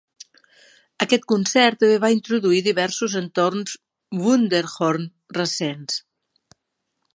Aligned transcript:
Aquest 1.05 1.27
concert 1.31 1.77
també 1.83 1.99
va 2.05 2.09
introduir 2.15 2.63
diversos 2.69 3.17
entorns 3.21 3.77
"Wunderhorn" 4.23 5.09
recents. 5.41 6.03